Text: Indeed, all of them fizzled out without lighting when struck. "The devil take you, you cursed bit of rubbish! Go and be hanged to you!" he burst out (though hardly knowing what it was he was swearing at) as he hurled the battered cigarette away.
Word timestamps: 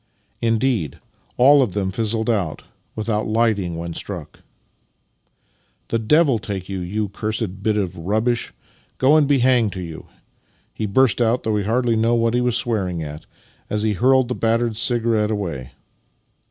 Indeed, 0.41 0.97
all 1.37 1.61
of 1.61 1.73
them 1.75 1.91
fizzled 1.91 2.27
out 2.27 2.63
without 2.95 3.27
lighting 3.27 3.77
when 3.77 3.93
struck. 3.93 4.39
"The 5.89 5.99
devil 5.99 6.39
take 6.39 6.67
you, 6.67 6.79
you 6.79 7.09
cursed 7.09 7.61
bit 7.61 7.77
of 7.77 7.99
rubbish! 7.99 8.51
Go 8.97 9.15
and 9.15 9.27
be 9.27 9.37
hanged 9.37 9.73
to 9.73 9.79
you!" 9.81 10.07
he 10.73 10.87
burst 10.87 11.21
out 11.21 11.43
(though 11.43 11.61
hardly 11.61 11.95
knowing 11.95 12.19
what 12.21 12.33
it 12.33 12.41
was 12.41 12.41
he 12.41 12.45
was 12.47 12.57
swearing 12.57 13.03
at) 13.03 13.27
as 13.69 13.83
he 13.83 13.93
hurled 13.93 14.29
the 14.29 14.33
battered 14.33 14.75
cigarette 14.75 15.29
away. 15.29 15.73